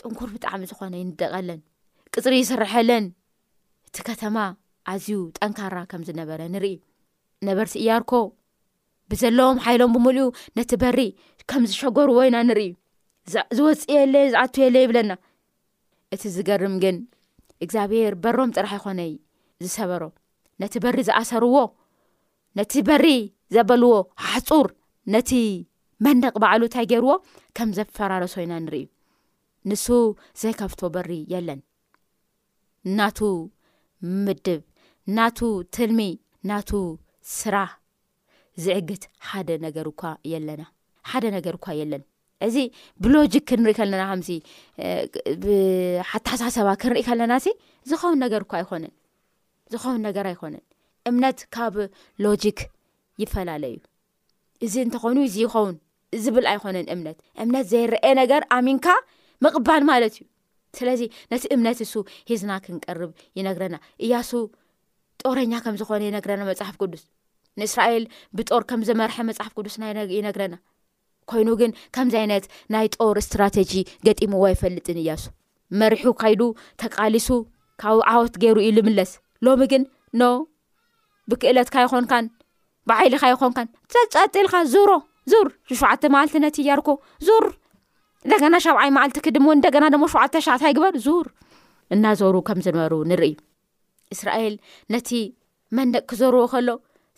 ጥንኩር 0.00 0.30
ብጣዕሚ 0.34 0.62
ዝኾነ 0.70 0.94
ይንደቀለን 1.02 1.60
ቅፅሪ 2.16 2.34
ይስርሐለን 2.42 3.06
እቲ 3.88 3.96
ከተማ 4.08 4.36
ኣዝዩ 4.92 5.18
ጠንካራ 5.38 5.76
ከም 5.92 6.02
ዝነበረ 6.08 6.40
ንርኢ 6.54 6.74
ነበርቲ 7.48 7.74
እያርኮ 7.82 8.12
ብዘለዎም 9.12 9.58
ሓይሎም 9.64 9.90
ብምሉኡ 9.96 10.26
ነቲ 10.58 10.70
በሪ 10.82 11.00
ከም 11.50 11.62
ዝሸገርዎ 11.70 12.16
ኢና 12.28 12.36
ንርኢ 12.48 12.64
ዝወፅእ 13.56 13.86
የለ 13.98 14.14
ዝኣት 14.32 14.54
የለ 14.62 14.76
ይብለና 14.84 15.10
እቲ 16.14 16.22
ዝገርም 16.36 16.74
ግን 16.82 16.96
እግዚኣብሄር 17.64 18.14
በሮም 18.24 18.52
ጥራሕ 18.56 18.72
ይኾነይ 18.78 19.12
ዝሰበሮ 19.64 20.02
ነቲ 20.62 20.74
በሪ 20.84 20.98
ዝኣሰርዎ 21.08 21.56
ነቲ 22.60 22.74
በሪ 22.88 23.06
ዘበልዎ 23.56 23.92
ኣሕፁር 24.24 24.68
ነቲ 25.14 25.30
መደቕ 26.06 26.34
ባዕሉ 26.42 26.62
እንታይ 26.68 26.86
ገይርዎ 26.92 27.12
ከም 27.56 27.68
ዘፈራረሶ 27.78 28.34
ኢና 28.44 28.52
ንሪኢዩ 28.64 28.86
ንሱ 29.70 29.86
ዘይከፍቶ 30.42 30.80
በሪ 30.96 31.10
የለን 31.34 31.60
ናቱ 32.98 33.20
ምድብ 34.24 34.62
ናቱ 35.16 35.38
ትልሚ 35.76 36.00
ናቱ 36.48 36.70
ስራ 37.38 37.54
ዝዕግት 38.64 39.02
ሓደ 39.30 39.50
ነገር 39.64 39.86
እኳ 39.92 40.02
የለና 40.32 40.62
ሓደ 41.10 41.24
ነገር 41.36 41.54
እኳ 41.58 41.66
የለን 41.80 42.02
እዚ 42.46 42.56
ብሎጂክ 43.04 43.44
ክንሪኢ 43.50 43.74
ከለና 43.78 44.02
ከም 44.10 44.22
ብሓቲ 45.44 46.24
ሓሳሰባ 46.32 46.68
ክንርኢ 46.82 47.02
ከለና 47.08 47.32
እሲ 47.40 47.48
ዝኸውን 47.90 48.18
ነገር 48.24 48.40
እኳ 48.46 48.52
ኣይነን 48.68 48.92
ዝኸውን 49.72 50.00
ነገር 50.08 50.26
ኣይኮነን 50.30 50.64
እምነት 51.10 51.38
ካብ 51.54 51.74
ሎጂክ 52.26 52.60
ይፈላለየዩ 53.22 53.80
እዚ 54.66 54.74
እንተኾኑ 54.86 55.16
እዚ 55.28 55.36
ይኸውን 55.44 55.74
ዝብል 56.24 56.46
ኣይኮነን 56.52 56.86
እምነት 56.94 57.18
እምነት 57.42 57.66
ዘይርአየ 57.72 58.12
ነገር 58.22 58.42
ኣሚንካ 58.58 58.86
ምቕባል 59.44 59.82
ማለት 59.92 60.14
እዩ 60.20 60.24
ስለዚ 60.78 61.02
ነቲ 61.32 61.44
እምነት 61.56 61.78
እሱ 61.86 61.92
ሒዝና 62.30 62.52
ክንቀርብ 62.64 63.12
ይነግረና 63.40 63.76
እያሱ 64.06 64.30
ጦረኛ 65.22 65.52
ከም 65.66 65.76
ዝኾነ 65.82 66.02
ይነግረና 66.08 66.42
መፅሓፍ 66.50 66.76
ቅዱስ 66.82 67.04
ንእስራኤል 67.60 68.04
ብጦር 68.38 68.62
ከም 68.70 68.80
ዘመርሐ 68.88 69.16
መፅሓፍ 69.28 69.52
ቅዱስና 69.58 69.82
ይነግረና 70.18 70.54
ኮይኑ 71.30 71.48
ግን 71.60 71.70
ከምዚ 71.94 72.14
ዓይነት 72.20 72.44
ናይ 72.74 72.86
ጦር 72.96 73.16
እስትራቴጂ 73.22 73.72
ገጢሞዎ 74.06 74.44
ይፈልጥን 74.52 74.98
እያሱ 75.02 75.22
መሪሑ 75.80 76.06
ካይዱ 76.20 76.42
ተቃሊሱ 76.82 77.28
ካብ 77.82 77.98
ዓወት 78.12 78.34
ገይሩ 78.42 78.56
እዩ 78.66 78.70
ልምለስ 78.76 79.10
ሎሚ 79.46 79.62
ግን 79.72 79.82
ኖ 80.20 80.30
ብክእለትካ 81.30 81.76
ይኮንካን 81.86 82.26
ብዓይልካ 82.90 83.22
ይኮንካን 83.32 83.68
ፀፀጢልካ 83.94 84.54
ዙሮ 84.74 84.90
ዙር 85.32 85.48
ንሸዓተ 85.72 86.02
መዓልቲ 86.14 86.36
ነቲ 86.44 86.56
እያርኮ 86.64 86.90
ዙር 87.28 87.46
እንደገና 88.24 88.54
ሸብዓይ 88.66 88.90
መዓልቲ 88.96 89.18
ክድሞ 89.26 89.46
ንደገና 89.58 89.84
ሞ 90.02 90.06
ሸዓተ 90.14 90.34
ሻዕታ 90.46 90.62
ይግበር 90.70 90.94
ዙር 91.06 91.26
እናዞሩ 91.94 92.34
ከም 92.48 92.58
ዝነበሩ 92.66 92.94
ንርኢዩ 93.10 93.36
እስራኤል 94.14 94.54
ነቲ 94.94 95.08
መንደቅ 95.76 96.02
ክዘርዎ 96.10 96.42
ከሎ 96.52 96.68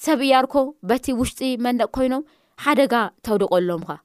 ሰብ 0.05 0.21
እያርኮ 0.27 0.57
በቲ 0.89 1.07
ውሽጢ 1.21 1.41
መንደቅ 1.65 1.89
ኮይኖም 1.97 2.23
ሓደጋ 2.65 2.93
ተውደቆሎም 3.27 3.83
ኻ 3.89 3.97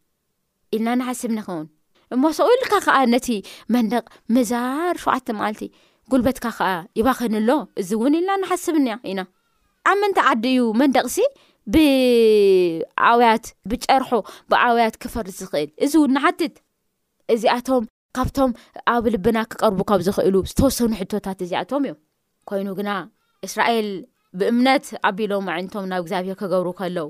ኢልና 0.75 0.87
ናሓስብ 0.99 1.31
ኒኸ 1.37 1.47
እውን 1.55 1.67
እሞሰውልካ 2.15 2.71
ከዓ 2.85 2.97
ነቲ 3.13 3.27
መንደቕ 3.75 4.03
ምዛር 4.35 4.97
ሸዓቲ 5.03 5.27
ማለት 5.41 5.61
ጉልበትካ 6.11 6.45
ከዓ 6.57 6.67
ይባክን 6.99 7.35
ኣሎ 7.41 7.49
እዚ 7.81 7.89
እውን 7.99 8.15
ኢልናናሓስብኒ 8.19 8.87
ኢና 9.11 9.19
ኣብ 9.89 9.97
ምንታ 10.01 10.19
ዓዲ 10.31 10.43
እዩ 10.53 10.61
መንደቕ 10.81 11.05
ሲ 11.15 11.27
ብዓውያት 11.75 13.45
ብጨርሖ 13.69 14.11
ብዓውያት 14.51 14.95
ክፈር 15.03 15.27
ዝኽእል 15.39 15.69
እዚ 15.85 15.93
እውን 15.99 16.11
ንሓትት 16.17 16.55
እዚኣቶም 17.35 17.83
ካብቶም 18.17 18.51
ኣብ 18.93 19.05
ልብና 19.13 19.37
ክቀርቡ 19.51 19.79
ካብ 19.89 20.01
ዝኽእሉ 20.07 20.35
ዝተወሰኑ 20.51 20.91
ሕቶታት 21.01 21.39
እዚኣቶም 21.45 21.85
እዮም 21.87 21.97
ኮይኑ 22.49 22.67
ግና 22.81 22.89
እስራኤል 23.47 23.87
ብእምነት 24.39 24.85
ኣቢሎም 25.07 25.43
ማዓነቶም 25.47 25.85
ናብ 25.91 26.01
እግዚኣብሄር 26.03 26.37
ክገብሩ 26.41 26.67
ከለው 26.79 27.07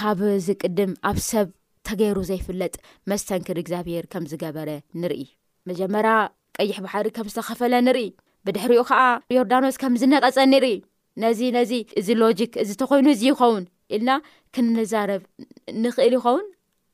ካብዚ 0.00 0.46
ቅድም 0.62 0.92
ኣብ 1.08 1.18
ሰብ 1.30 1.48
ተገይሩ 1.88 2.18
ዘይፍለጥ 2.30 2.74
መስተንክር 3.10 3.56
እግዚኣብሄር 3.62 4.04
ከም 4.12 4.24
ዝገበረ 4.30 4.70
ንርኢ 5.02 5.22
መጀመርያ 5.68 6.12
ቀይሕ 6.58 6.76
ባሕሪ 6.84 7.06
ከም 7.16 7.26
ዝተኸፈለ 7.32 7.74
ንርኢ 7.86 8.08
ብድሕሪኡ 8.46 8.80
ከዓ 8.90 9.00
ዮርዳኖስ 9.36 9.76
ከምዝነቀፀ 9.82 10.38
ኒርኢ 10.52 10.76
ነዚ 11.22 11.40
ነዚ 11.56 11.72
እዚ 12.00 12.08
ሎጂክ 12.22 12.52
እዚተኮይኑ 12.62 13.06
እዚ 13.14 13.22
ይኸውን 13.30 13.64
ኢልና 13.96 14.10
ክንዛረብ 14.56 15.22
ንኽእል 15.82 16.14
ይኸውን 16.18 16.46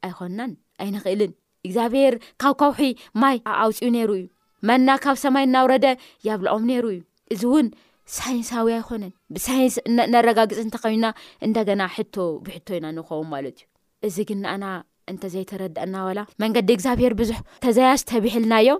ኣይኮንናን 0.06 0.52
ኣይንክእልን 0.84 1.32
እግዚኣብሄር 1.66 2.14
ካብ 2.42 2.54
ከውሒ 2.62 2.80
ማይ 3.22 3.36
ኣውፅኡ 3.62 3.88
ነይሩ 3.96 4.10
እዩ 4.18 4.26
መና 4.68 4.88
ካብ 5.04 5.16
ሰማይ 5.24 5.44
እናውረደ 5.48 5.86
ያብልዖም 6.28 6.64
ነይሩ 6.70 6.84
እዩ 6.96 7.02
እዚ 7.34 7.42
እውን 7.50 7.66
ሳይንሳዊ 8.16 8.68
ኣይኮነን 8.80 9.12
ብሳይንስ 9.34 9.74
ነረጋግፂ 10.14 10.58
እንተኸይኑና 10.64 11.06
እንደገና 11.46 11.82
ሕቶ 11.96 12.14
ብሕቶ 12.46 12.68
ኢና 12.78 12.86
ንኸው 12.98 13.20
ማለት 13.32 13.56
እዩ 13.60 14.08
እዚ 14.08 14.24
ግን 14.28 14.38
ንኣና 14.44 14.66
እንተዘይተረድአና 15.12 15.94
ወላ 16.06 16.20
መንገዲ 16.42 16.68
እግዚኣብሄር 16.76 17.12
ብዙሕ 17.20 17.38
ተዘያሽ 17.64 18.00
ተብሕልናዮ 18.10 18.70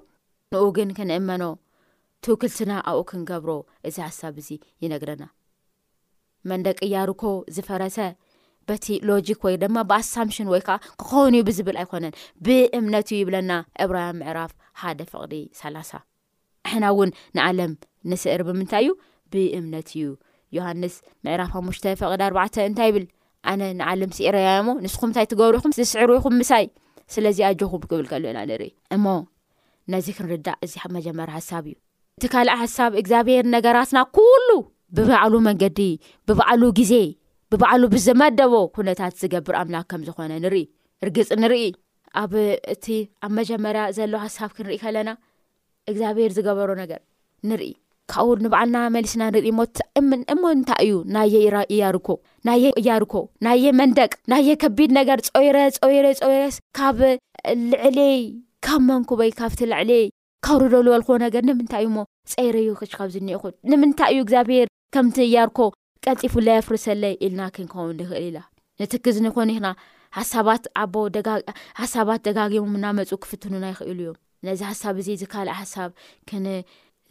ንኡ 0.54 0.62
ግን 0.76 0.90
ክንእመኖ 0.98 1.44
ትውክልትና 2.26 2.72
ኣብኡ 2.90 3.02
ክንገብሮ 3.10 3.52
እዚ 3.88 3.96
ሃሳብ 4.08 4.36
እዚ 4.42 4.48
ይነግረና 4.84 5.24
መንደቂያርኮ 6.50 7.22
ዝፈረሰ 7.56 7.98
በቲ 8.68 8.86
ሎጂክ 9.08 9.40
ወይ 9.46 9.54
ድማ 9.62 9.76
ብኣሳምሽን 9.90 10.48
ወይ 10.52 10.62
ከዓ 10.66 10.76
ክኸውንዩ 11.00 11.40
ብዝብል 11.48 11.76
ኣይኮነን 11.82 12.16
ብእምነትእዩ 12.46 13.18
ይብለና 13.22 13.52
ዕብራያ 13.84 14.08
ምዕራፍ 14.18 14.52
ሓደ 14.80 15.00
ፍቅሪ 15.12 15.34
3ላ0 15.60 16.02
እሕና 16.68 16.84
እውን 16.94 17.10
ንዓለም 17.36 17.72
ንስእር 18.10 18.40
ብምንታይ 18.48 18.82
እዩ 18.86 18.90
ብእምነት 19.32 19.88
እዩ 19.94 20.00
ዮሃንስ 20.56 20.94
ምዕራፍ 21.24 21.50
ሓሙሽተ 21.56 21.84
ፈቐዳ 22.00 22.22
ኣባዕተ 22.30 22.56
እንታይ 22.68 22.88
ይብል 22.90 23.04
ኣነ 23.50 23.62
ንዓለም 23.78 24.10
ሲኤረያሞ 24.16 24.66
ንስኹም 24.84 25.08
እንታይ 25.10 25.26
ትገብሩ 25.32 25.54
ይኹም 25.58 25.72
ዝስዕሩ 25.78 26.08
ይኹም 26.18 26.34
ምሳይ 26.40 26.64
ስለዚ 27.14 27.38
ኣጆኹም 27.50 27.82
ክብል 27.90 28.06
ከሎኢና 28.12 28.38
ንርኢ 28.50 28.70
እሞ 28.96 29.04
ነዚ 29.92 30.06
ክንርዳእ 30.16 30.56
እዚ 30.66 30.74
መጀመርያ 30.96 31.32
ሓሳብ 31.44 31.64
እዩ 31.70 31.76
እቲ 32.18 32.24
ካልኣ 32.34 32.54
ሓሳብ 32.62 32.92
እግዚኣብሄር 33.00 33.46
ነገራትና 33.56 33.98
ኩሉ 34.18 34.48
ብባዕሉ 34.96 35.34
መንገዲ 35.48 35.80
ብባዕሉ 36.28 36.62
ግዜ 36.78 36.92
ብባዕሉ 37.52 37.82
ብዝመደቦ 37.94 38.54
ኩነታት 38.76 39.14
ዝገብር 39.22 39.54
ኣምላክ 39.60 39.86
ከም 39.90 40.02
ዝኾነ 40.08 40.32
ንርኢ 40.44 40.64
ርግፅ 41.06 41.30
ንርኢ 41.42 41.64
ኣብ 42.22 42.32
እቲ 42.74 42.86
ኣብ 43.24 43.32
መጀመርያ 43.40 43.82
ዘለዉ 43.98 44.20
ሓሳብ 44.26 44.50
ክንርኢ 44.56 44.76
ከለና 44.84 45.10
እግዚኣብሔር 45.92 46.30
ዝገበሮ 46.38 46.70
ነገር 46.82 47.00
ንርኢ 47.50 47.66
ካብብ 48.12 48.38
ንባዕልና 48.44 48.76
መልስና 48.94 49.22
ንእሞእሞ 49.34 50.42
እንታይ 50.56 50.80
እዩ 50.84 50.92
ናየ 51.14 51.80
ርኮ 51.96 52.08
ናየ 52.48 52.64
እያርኮ 52.80 53.14
ናየ 53.46 53.64
መንደቅ 53.80 54.10
ናየ 54.32 54.48
ከቢድ 54.62 54.90
ነገር 54.98 55.18
ፀወረ 55.26 55.56
ፀወረፀወረስ 55.82 56.56
ካብ 56.78 57.00
ልዕሊ 57.72 57.98
ካብ 58.66 58.80
መንኩበይ 58.90 59.30
ካብቲ 59.40 59.60
ልዕሊ 59.72 59.90
ካብሪዶ 60.46 60.78
ልበልክቦ 60.86 61.14
ነገር 61.26 61.42
ንምንታይ 61.48 61.82
እዩ 61.86 61.90
ሞ 61.96 62.04
ፀይረ 62.32 62.56
ዩ 62.66 62.70
ክሽ 62.80 62.92
ካብዝኒአኹን 62.98 63.54
ንምንታይ 63.72 64.10
እዩ 64.14 64.20
እግዚኣብሔር 64.26 64.66
ከምቲ 64.94 65.16
እያርኮ 65.28 65.58
ቀልጢፉ 66.04 66.34
ለየፍርሰለ 66.46 67.02
ኢልና 67.24 67.40
ክንኸው 67.54 67.86
ይኽእል 68.02 68.24
ኢላ 68.30 68.38
ንትክዝኒ 68.80 69.26
ኮኑ 69.36 69.48
ይ 69.56 69.60
ሓሳባት 70.18 70.64
ኣቦ 70.82 70.94
ሓሳባት 71.80 72.20
ደጋጊሙም 72.28 72.76
እናመፁ 72.78 73.10
ክፍትኑና 73.24 73.64
ይኽእሉ 73.72 73.98
እዩ 74.04 74.10
ነዚ 74.46 74.60
ሓሳብ 74.70 74.96
እዚ 75.02 75.08
ዝካልእ 75.22 75.56
ሓሳብ 75.60 75.90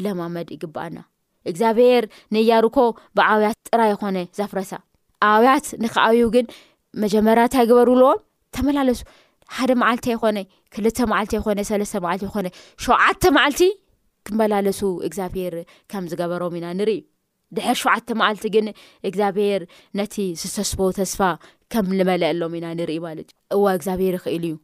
ለማመድ 0.05 0.47
ይግባኣና 0.55 0.97
እግዚኣብሔር 1.49 2.03
ንእያርኮ 2.35 2.77
ብኣውያት 3.17 3.57
ጥራይ 3.71 3.89
ይኮነ 3.93 4.17
ዘፍረሳ 4.39 4.71
ኣውያት 5.31 5.67
ንከኣብዩ 5.83 6.23
ግን 6.35 6.45
መጀመርያታ 7.03 7.53
ይግበርለዎም 7.65 8.19
ተመላለሱ 8.57 9.01
ሓደ 9.57 9.71
ማዓልቲ 9.81 10.07
ይኮነ 10.15 10.37
ክልተ 10.75 10.97
መዓልቲ 11.11 11.33
ይኮነ 11.39 11.59
ሰለስተ 11.71 12.01
ማዓልቲ 12.05 12.23
ይኾነ 12.29 12.47
ሸውዓተ 12.85 13.23
መዓልቲ 13.37 13.61
ክመላለሱ 14.27 14.81
እግዚኣብሄር 15.07 15.55
ከም 15.91 16.05
ዝገበሮም 16.11 16.57
ኢና 16.59 16.67
ንርኢ 16.79 16.99
ድሕር 17.57 17.77
ሸዓተ 17.81 18.07
መዓልቲ 18.21 18.45
ግን 18.55 18.65
እግዚኣብሄር 19.09 19.61
ነቲ 19.99 20.15
ዝተስቦ 20.41 20.79
ተስፋ 20.99 21.19
ከም 21.73 21.87
ዝመልአሎም 21.99 22.55
ኢና 22.59 22.67
ንርኢ 22.79 22.99
ማለት 23.07 23.29
እዩ 23.55 23.59
እዋ 23.63 23.75
እግዚኣብሔር 23.77 24.15
ይክእል 24.19 24.45
እዩ 24.49 24.55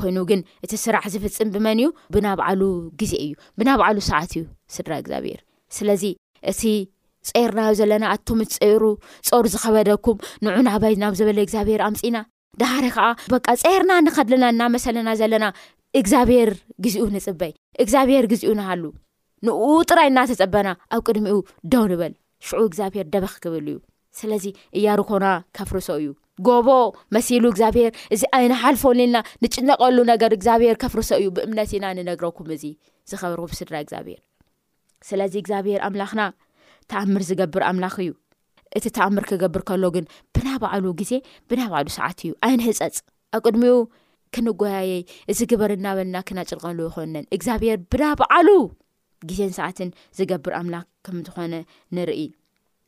ኮይኑ 0.00 0.16
ግን 0.30 0.40
እቲ 0.64 0.72
ስራሕ 0.84 1.04
ዝፍፅም 1.12 1.48
ብመን 1.54 1.78
እዩ 1.82 1.88
ብናባዕሉ 2.14 2.62
ግዜ 3.00 3.12
እዩ 3.24 3.32
ብናባዕሉ 3.58 3.98
ሰዓት 4.10 4.32
እዩ 4.38 4.42
ስድራ 4.74 4.92
እግዚኣብሄር 5.02 5.40
ስለዚ 5.76 6.04
እቲ 6.52 6.62
ፀይርናዮ 7.30 7.72
ዘለና 7.80 8.04
ኣቶምፀይሩ 8.14 8.82
ፀር 9.28 9.46
ዝኸበደኩም 9.54 10.18
ንዑና 10.44 10.68
ባይ 10.84 10.94
ናብ 11.02 11.14
ዝበለ 11.20 11.38
እግዚኣብሄር 11.46 11.82
ኣምፂና 11.88 12.16
ዳሃደ 12.60 12.86
ከዓ 12.96 13.08
በቃ 13.34 13.46
ፀይርና 13.62 13.92
ንኸድልና 14.06 14.46
እናመሰለና 14.54 15.08
ዘለና 15.20 15.46
እግዚኣብሄር 16.00 16.50
ግዚኡ 16.86 17.04
ንፅበይ 17.16 17.52
እግዚኣብሄር 17.82 18.24
ግዜኡ 18.32 18.50
ንሃሉ 18.60 18.84
ንኡ 19.46 19.60
ጥራይ 19.90 20.08
እዳተፀበና 20.12 20.68
ኣብ 20.94 21.00
ቅድሚኡ 21.08 21.36
ደው 21.74 21.84
ንበል 21.92 22.14
ሽዑ 22.48 22.62
እግዚኣብሄር 22.70 23.06
ደበክ 23.14 23.36
ክብል 23.44 23.68
እዩ 23.72 23.76
ስለዚ 24.20 24.44
እያ 24.78 24.86
ርኮና 25.00 25.24
ካፍርሶ 25.56 25.88
እዩ 26.00 26.10
ጎቦ 26.46 26.70
መሲሉ 27.14 27.44
እግዚኣብሄር 27.52 27.90
እዚ 28.14 28.22
ዓይን 28.36 28.52
ሓልፎሌልና 28.62 29.18
ንጭነቀሉ 29.42 29.96
ነገር 30.12 30.30
እግዚኣብሄር 30.36 30.76
ከፍርሶ 30.82 31.10
እዩ 31.20 31.26
ብእምነት 31.36 31.70
ኢና 31.76 31.86
ንነግረኩም 31.98 32.48
እዚ 32.56 32.64
ዝበርኩ 33.10 33.46
ስድራ 33.60 33.76
ግዚኣብሄር 33.86 34.20
ስለዚ 35.08 35.34
እግዚኣብሄር 35.42 35.80
ኣምላኽና 35.88 36.22
ተኣምር 36.92 37.22
ዝገብር 37.30 37.62
ኣምላኽ 37.70 37.94
እዩ 38.04 38.10
እቲ 38.78 38.84
ተኣምር 38.96 39.24
ክገብር 39.30 39.62
ከሎ 39.68 39.84
ግን 39.96 40.04
ብናበዕሉ 40.34 40.84
ግዜ 41.00 41.12
ብናበዕሉ 41.50 41.86
ሰዓት 41.98 42.18
እዩ 42.26 42.32
ኣይን 42.46 42.60
ህፀፅ 42.66 42.96
ኣቅድሚኡ 43.38 43.76
ክንጎያየ 44.34 44.90
እዚ 45.32 45.38
ግበርናበልና 45.50 46.16
ክናጭርቀሉ 46.28 46.78
ይኮነን 46.88 47.24
እግዚኣብሄር 47.36 47.78
ብናበዓሉ 47.92 48.48
ግዜን 49.30 49.52
ሰዓትን 49.60 49.88
ዝገብር 50.18 50.52
ኣምላኽ 50.60 50.84
ከምዝኾነ 51.06 51.54
ንርኢ 51.96 52.20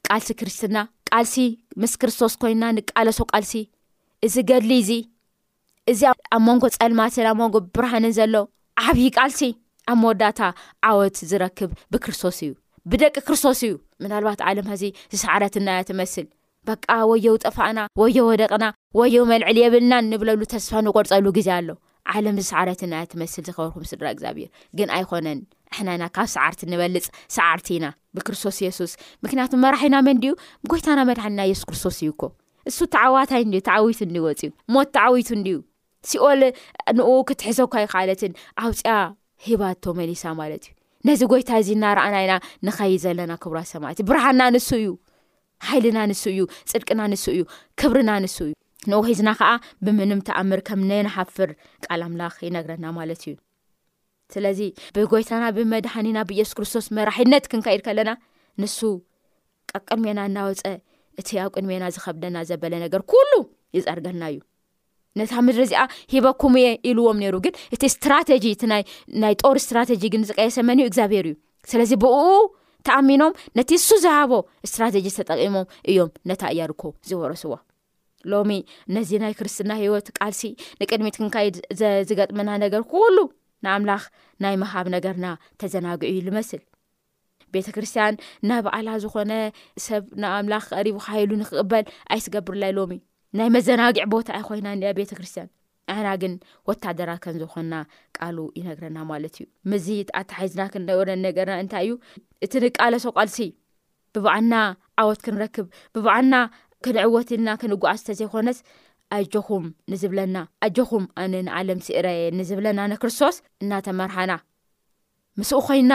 ቃልሲ 0.06 0.28
ክርስትና 0.40 0.76
ቃልሲ 1.14 1.38
ምስ 1.82 1.92
ክርስቶስ 2.00 2.34
ኮይና 2.42 2.64
ንቃለሶ 2.76 3.18
ቃልሲ 3.32 3.52
እዚ 4.26 4.34
ገድል 4.50 4.72
እዚ 4.82 4.90
እዚ 5.92 6.00
ኣብ 6.34 6.40
መንጎ 6.46 6.62
ፀልማትን 6.76 7.26
ኣብ 7.30 7.36
መንጎ 7.40 7.56
ብርሃንን 7.76 8.12
ዘሎ 8.18 8.34
ዓብዪ 8.84 9.06
ቃልሲ 9.18 9.40
ኣብ 9.92 9.96
መወዳታ 10.02 10.40
ዓወት 10.88 11.16
ዝረክብ 11.30 11.70
ብክርስቶስ 11.94 12.38
እዩ 12.46 12.52
ብደቂ 12.92 13.14
ክርስቶስ 13.26 13.60
እዩ 13.68 13.72
ምናልባት 14.04 14.40
ዓለም 14.50 14.68
ዚ 14.82 14.92
ዝሰዕረትናያ 15.14 15.80
ትመስል 15.90 16.26
በቃ 16.68 16.86
ወየው 17.10 17.36
ጠፋእና 17.46 17.80
ወየው 18.02 18.26
ወደቕና 18.32 18.64
ወየው 19.00 19.24
መልዕል 19.32 19.56
የብልናን 19.62 20.08
ንብለሉ 20.12 20.40
ተስፋ 20.54 20.72
ንቆርፀሉ 20.86 21.26
ግዜ 21.38 21.48
ኣሎ 21.58 21.68
ዓለም 22.14 22.36
ዚ 22.42 22.46
ሰዕረትናያትመስል 22.52 23.44
ዝኸበርኩም 23.48 23.88
ስድራ 23.90 24.06
እግዚኣብር 24.14 24.48
ግን 24.80 24.88
ኣይኮነን 24.98 25.40
ኣሕና 25.74 25.90
ኢና 25.98 26.04
ካብ 26.16 26.26
ሰዓርቲ 26.34 26.60
ንበልፅ 26.72 27.06
ሰዓርቲ 27.36 27.66
ኢና 27.76 27.86
ብክርስቶስ 28.16 28.56
ሱስ 28.78 28.92
ምክንያቱም 29.24 29.60
መራሒና 29.64 29.96
መንድዩ 30.08 30.32
ጎይታና 30.70 31.00
መድሓኒና 31.10 31.40
የሱስ 31.50 31.66
ክርስቶስ 31.70 31.96
እዩኮ 32.04 32.22
እሱ 32.70 32.78
ተዓዋታይ 32.94 33.44
ተዓዊቱ 33.68 34.00
ወፅዩ 34.28 34.50
ሞት 34.74 34.88
ተዓዊቱ 34.96 35.28
ዩ 35.52 35.56
ሲኦል 36.10 36.40
ንኡ 36.98 37.08
ክትሕዘካ 37.28 37.74
ይ 37.84 37.86
ካለትን 37.92 38.32
ኣውፅያ 38.64 38.94
ሂባቶ 39.46 39.84
መሊሳ 40.00 40.22
ማለት 40.40 40.64
እዩ 40.68 40.74
ነዚ 41.08 41.20
ጎይታ 41.32 41.50
እዚ 41.62 41.68
እናርኣና 41.76 42.16
ኢና 42.24 42.34
ንኸይ 42.66 42.94
ዘለና 43.04 43.32
ክብራሰማትእዩ 43.44 44.06
ብርሃና 44.10 44.42
ንሱ 44.56 44.68
እዩ 44.82 44.90
ሃይልና 45.68 45.98
ንሱ 46.10 46.24
እዩ 46.34 46.42
ፅድቅና 46.72 47.00
ንሱ 47.12 47.24
እዩ 47.36 47.42
ክብርና 47.82 48.10
ንሱ 48.24 48.36
እዩ 48.48 48.52
ን 48.90 48.94
ሒዝና 49.08 49.30
ከዓ 49.40 49.50
ብምንም 49.86 50.20
ተኣምር 50.28 50.60
ከም 50.68 50.80
ነነሓፍር 50.90 51.50
ቃል 51.86 52.00
ኣምላኽ 52.08 52.36
ይነግረና 52.46 52.86
ማለትእዩ 52.98 53.34
ስለዚ 54.34 54.60
ብጎይታና 54.96 55.44
ብመድሓኒና 55.56 56.18
ብየሱስ 56.30 56.54
ክርስቶስ 56.58 56.86
መራሒነት 56.96 57.44
ክንካይድ 57.50 57.80
ከለና 57.86 58.10
ንሱ 58.62 58.78
ቀቅድሜና 59.76 60.20
እናወፀ 60.28 60.62
እቲ 61.20 61.28
ኣብ 61.42 61.50
ቅድሜና 61.56 61.84
ዝከብደና 61.94 62.36
ዘበለ 62.50 62.74
ነገር 62.84 63.00
ኩሉ 63.12 63.32
ይፀርገልና 63.76 64.24
እዩ 64.32 64.38
ነታ 65.20 65.32
ምድሪ 65.46 65.62
እዚኣ 65.68 65.80
ሂበኩም 66.12 66.54
እየ 66.60 66.68
ኢልዎም 66.90 67.18
ነሩ 67.22 67.34
ግን 67.44 67.54
እቲ 67.74 67.82
ስትራቴጂ 67.94 68.44
እናይ 68.66 69.34
ጦር 69.42 69.56
ስትራተጂ 69.64 70.02
ግን 70.14 70.22
ዝቀየሰመን 70.30 70.80
እዩ 70.82 70.86
እግዚኣብሄር 70.90 71.26
እዩ 71.30 71.34
ስለዚ 71.70 71.92
ብኡ 72.04 72.16
ተኣሚኖም 72.88 73.34
ነቲ 73.58 73.70
እሱ 73.80 73.90
ዝሃቦ 74.04 74.32
ስትራተጂ 74.70 75.06
ተጠቂሞም 75.18 75.66
እዮም 75.90 76.10
ነታ 76.30 76.42
እያድኮ 76.54 76.82
ዝወረስዋ 77.10 77.52
ሎሚ 78.32 78.50
ነዚ 78.94 79.10
ናይ 79.24 79.32
ክርስትና 79.38 79.72
ሂወት 79.82 80.08
ቃልሲ 80.18 80.42
ንቅድሚት 80.80 81.14
ክንካይድ 81.20 81.54
ዝገጥመና 82.08 82.50
ነገር 82.64 82.82
ሉ 83.16 83.18
ንኣምላኽ 83.64 84.02
ናይ 84.44 84.54
መሃብ 84.62 84.86
ነገርና 84.96 85.26
ተዘናግዕዩ 85.60 86.16
ልመስል 86.26 86.62
ቤተ 87.54 87.66
ክርስትያን 87.76 88.14
ና 88.48 88.60
በዕላ 88.64 88.88
ዝኾነ 89.04 89.32
ሰብ 89.86 90.04
ንኣምላኽ 90.22 90.64
ቀሪቡ 90.76 90.96
ካሂሉ 91.06 91.30
ንክቅበል 91.40 91.84
ኣይስገብርላይ 92.14 92.72
ሎሚ 92.78 92.92
ናይ 93.38 93.48
መዘናጊዕ 93.56 94.04
ቦታ 94.14 94.28
ኣይ 94.38 94.42
ኮይና 94.48 94.68
ኒአ 94.80 94.92
ቤተክርስትያን 95.00 95.50
ንዕና 95.92 96.08
ግን 96.22 96.32
ወታደራ 96.70 97.10
ከን 97.22 97.36
ዝኾና 97.42 97.74
ቃሉ 98.16 98.38
ይነግረና 98.58 98.98
ማለት 99.10 99.34
እዩ 99.40 99.44
መዚ 99.70 99.86
ኣታሓዝና 100.20 100.62
ክነበረን 100.74 101.20
ነገርና 101.26 101.56
እንታይ 101.62 101.84
እዩ 101.86 101.92
እቲ 102.44 102.52
ንቃለሰቋልሲ 102.64 103.38
ብበዓልና 104.14 104.54
ዓወት 105.02 105.20
ክንረክብ 105.26 105.66
ብበዕልና 105.94 106.36
ክንዕወትኢልና 106.84 107.50
ክንጓዓስ 107.62 108.00
ዝተ 108.04 108.14
ዘይኮነስ 108.20 108.58
ኣጀኹም 109.16 109.64
ንዝብለና 109.92 110.36
ኣጀኹም 110.66 111.04
ኣነ 111.22 111.34
ንዓለም 111.48 111.80
ስእረየ 111.86 112.20
ንዝብለና 112.38 112.80
ንክርስቶስ 112.92 113.36
እናተመርሓና 113.64 114.32
ምስኡ 115.40 115.58
ኮይና 115.66 115.92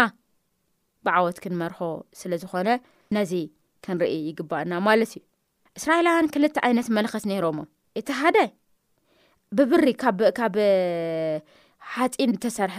ብዓወት 1.08 1.38
ክንመርኾ 1.44 1.80
ስለ 2.20 2.32
ዝኾነ 2.44 2.70
ነዚ 3.18 3.32
ክንርኢ 3.86 4.14
ይግባእና 4.28 4.72
ማለት 4.88 5.12
እዩ 5.18 5.24
እስራኤላውያን 5.80 6.32
ክልተ 6.36 6.56
ዓይነት 6.68 6.88
መለክት 6.98 7.26
ነይሮሞ 7.32 7.58
እቲ 8.00 8.08
ሓደ 8.22 8.38
ብብሪ 9.58 9.88
ካብ 10.04 10.56
ሓፂን 11.94 12.32
ዝተሰርሐ 12.36 12.78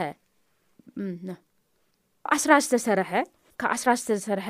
ዓስራ 2.36 2.50
ዝተሰርሐ 2.64 3.10
ካብ 3.60 3.70
ዓስራ 3.76 3.90
ዝተሰርሐ 4.00 4.48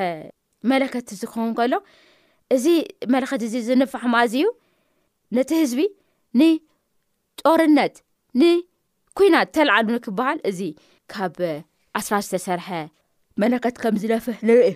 መለከት 0.71 1.09
ዝኸውን 1.21 1.53
ከሎ 1.59 1.75
እዚ 2.55 2.67
መለክት 3.15 3.43
እዚ 3.47 3.55
ዝንፋሕማ 3.69 4.15
ኣዝ 4.25 4.33
እዩ 4.39 4.47
ነቲ 5.37 5.51
ህዝቢ 5.63 5.81
ንጦርነት 6.41 7.95
ንኩናት 8.41 9.49
ተላዓሉ 9.57 9.87
ንክበሃል 9.97 10.39
እዚ 10.51 10.61
ካብ 11.13 11.37
ኣስራ 11.99 12.15
ዝተሰርሐ 12.27 12.69
መለከት 13.43 13.77
ከም 13.83 13.95
ዝለፈሕ 14.03 14.37
ንርኢ 14.49 14.71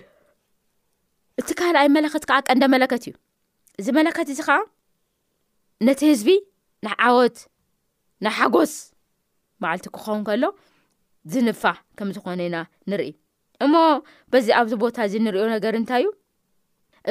እቲ 1.41 1.49
ካልኣይ 1.59 1.87
መለክት 1.97 2.23
ከዓ 2.29 2.37
ቀንደ 2.47 2.63
መለከት 2.75 3.03
እዩ 3.07 3.13
እዚ 3.79 3.87
መለከት 3.99 4.27
እዚ 4.33 4.39
ከዓ 4.47 4.57
ነቲ 5.87 5.99
ህዝቢ 6.13 6.29
ናዓወት 6.85 7.37
ናሓጎስ 8.25 8.73
መዓልቲ 9.63 9.85
ክኸውን 9.95 10.21
ከሎ 10.27 10.43
ዝንፋሕ 11.31 11.77
ከም 11.97 12.09
ዝኾነ 12.15 12.39
ኢና 12.47 12.57
ንርኢ 12.91 13.11
እሞ 13.65 13.73
በዚ 14.31 14.45
ኣብዚ 14.59 14.71
ቦታ 14.83 14.95
እዚ 15.07 15.13
እንሪኦ 15.21 15.43
ነገር 15.55 15.73
እንታይ 15.79 16.01
እዩ 16.03 16.07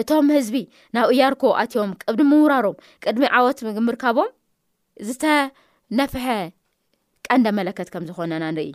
እቶም 0.01 0.27
ህዝቢ 0.35 0.57
ናብ 0.95 1.09
እያርኮ 1.15 1.43
ኣትዮም 1.63 1.91
ቅዲ 2.03 2.21
ምውራሮም 2.31 2.77
ቅድሚ 3.05 3.23
ዓወት 3.39 3.59
ምርካቦም 3.89 4.31
ዝተነፍሐ 5.07 6.25
ቀንደ 7.29 7.47
መለከት 7.59 7.89
ከም 7.93 8.05
ዝኮነና 8.09 8.45
ንርኢ 8.57 8.71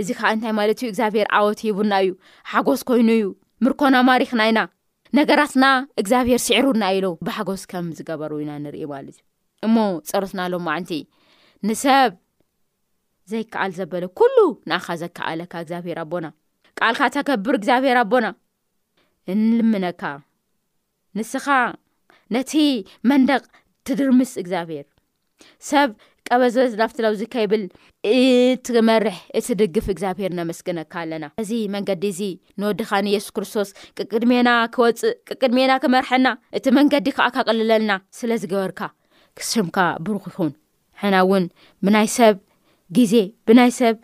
እዚ 0.00 0.08
ከዓ 0.18 0.28
እንታይ 0.34 0.52
ማለት 0.58 0.78
እዩ 0.82 0.88
እግዚኣብሔር 0.92 1.26
ዓወት 1.38 1.58
ሂቡና 1.66 1.92
እዩ 2.04 2.10
ሓጎስ 2.52 2.80
ኮይኑ 2.88 3.08
እዩ 3.18 3.24
ምርኮና 3.64 3.96
ማሪኽና 4.10 4.40
ኢና 4.50 4.60
ነገራትና 5.18 5.64
እግዚኣብሄር 6.02 6.40
ስዕሩና 6.46 6.84
ኢሎ 6.96 7.06
ብሓጎስ 7.26 7.62
ከም 7.70 7.88
ዝገበሩ 7.98 8.32
ኢና 8.44 8.52
ንርኢ 8.64 8.82
ማለት 8.94 9.12
እዩ 9.18 9.24
እሞ 9.68 9.76
ፀረትና 10.10 10.40
ሎማዓንቲ 10.54 10.92
ንሰብ 11.68 12.12
ዘይከኣል 13.32 13.72
ዘበለ 13.78 14.04
ኩሉ 14.20 14.36
ንኣኻ 14.70 14.86
ዘከኣለካ 15.02 15.52
እግዚኣብሔር 15.64 15.98
ኣቦና 16.04 16.26
ቃልካ 16.78 17.02
ተገብር 17.16 17.54
እግዚኣብሄር 17.60 17.98
ኣቦና 18.04 18.26
ንልምነካ 19.42 20.02
ንስኻ 21.18 21.46
ነቲ 22.34 22.52
መንደቕ 23.10 23.42
ትድርምስ 23.86 24.30
እግዚኣብሄር 24.42 24.86
ሰብ 25.70 25.90
ቀበዘበ 26.28 26.64
ናፍትለውዚካይብል 26.80 27.62
እትመርሕ 28.18 29.16
እትድግፍ 29.38 29.86
እግዚኣብሔር 29.94 30.32
ነመስገነካ 30.38 30.92
ኣለና 31.02 31.24
እዚ 31.42 31.50
መንገዲ 31.74 32.04
እዚ 32.14 32.20
ንወድኻ 32.60 32.90
ንየሱስ 33.08 33.32
ክርስቶስ 33.36 33.70
ቅቅድሜና 33.98 34.48
ክወፅእ 34.74 35.14
ቅቅድሜና 35.30 35.72
ክመርሐና 35.84 36.28
እቲ 36.58 36.66
መንገዲ 36.78 37.06
ከዓ 37.18 37.26
ካቀልለልና 37.36 37.94
ስለ 38.18 38.30
ዝገበርካ 38.44 38.80
ክስሽምካ 39.40 39.76
ብሩኽ 40.06 40.24
ይኹውን 40.30 40.54
ሕና 41.02 41.14
እውን 41.26 41.44
ብናይ 41.86 42.08
ሰብ 42.16 42.36
ግዜ 42.98 43.14
ብናይ 43.48 43.70
ሰብ 43.80 43.94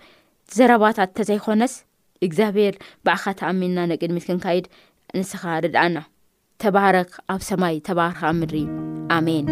ዘረባታት 0.59 1.11
እተዘይኮነስ 1.15 1.75
እግዚኣብሔር 2.27 2.77
በእኻ 3.07 3.25
ተኣሚንና 3.41 3.81
ነቅድሚ 3.93 4.19
ክንካይድ 4.29 4.67
ንስኻ 5.21 5.43
ርድኣና 5.65 5.97
ተባህረክ 6.63 7.11
ኣብ 7.33 7.41
ሰማይ 7.49 7.75
ተባህርኻ 7.87 8.31
ምሪብ 8.39 8.69
ኣሜን 9.17 9.47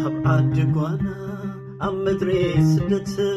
ካብ 0.00 0.18
ዓዲ 0.34 0.58
ጓና 0.76 1.06
ኣብ 1.86 1.94
መድሪ 2.08 2.30
ስደትይ 2.72 3.32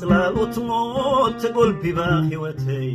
ፅላሎትሞል 0.00 1.32
ተጎልቢባ 1.44 1.98
ሕወትይ 2.32 2.90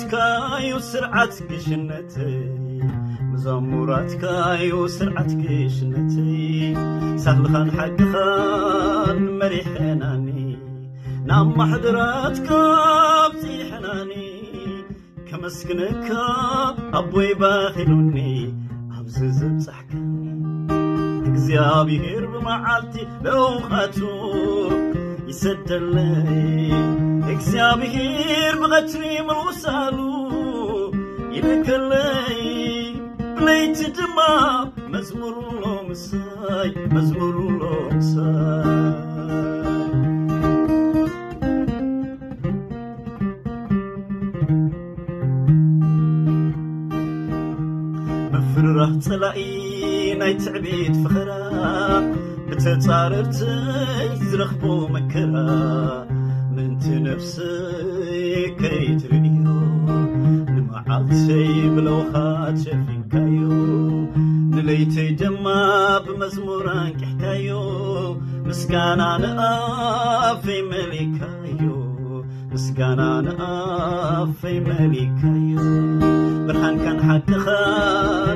ትካ 0.00 0.14
ዩ 0.66 0.70
ስርዓት 0.88 1.32
ሽነመዛሙራትካ 1.62 1.94
ዩ 4.68 4.72
ስርዓት 4.96 5.30
ግሽነተይ 5.40 6.44
ሳልኻን 7.24 7.68
ሓድኻ 7.76 8.12
ንመሪሕናኒ 9.22 10.26
ናብማሕضራትካ 11.30 12.50
ኣብፂሐናኒ 13.24 14.12
ከመስክነካ 15.28 16.08
ኣቦይባኺሉኒ 17.00 18.16
ኣብዝ 19.00 19.18
ዘብዛሕከ 19.40 19.92
እግዚኣብሔር 21.28 22.24
ብመዓርቲ 22.34 22.94
ደውቐቱ 23.26 23.98
ይሰደለይ 25.32 26.16
እግዚምሂር 27.32 28.54
ብቐትሪ 28.60 29.04
መውሳሉ 29.30 29.98
ይመከለይ 31.36 32.40
ብለይቲ 33.36 33.78
ድማ 33.98 34.18
መዝሙርሎ 34.92 35.62
ምሳይ 35.88 36.70
መዝሙርሎምሳይ 36.94 38.70
መፍርራፍ 48.34 48.94
ጸላኢ 49.06 49.44
ናይ 50.22 50.34
ትዕቢት 50.44 50.94
ፍኸራ 51.04 51.30
ብተፃረርትይ 52.48 54.10
ዝረኽቦ 54.30 54.64
መከራ 54.96 55.28
ነፍስይ 57.06 58.44
ከይትርእዩ 58.60 59.36
ንመዓልሰይ 60.54 61.50
ብለውኻ 61.74 62.12
ትሸፊንካዩ 62.56 63.38
ንለይተይ 64.54 65.08
ድማ 65.20 65.44
ብመዝሙራንቅሕካዩ 66.06 67.48
ምስጋና 68.48 69.00
ንኣፍይመሊዩ 69.24 71.14
ምስጋና 72.52 73.00
ንኣፍይመሊካዩ 73.26 75.50
ብርሃንካንሓድኸ 76.46 77.44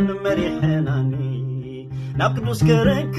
ንመሪሕናኒ 0.06 1.14
ናብ 2.18 2.30
ቅዱስ 2.42 2.60
ከረካ 2.68 3.18